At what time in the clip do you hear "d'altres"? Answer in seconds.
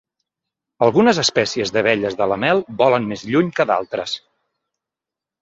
3.75-4.17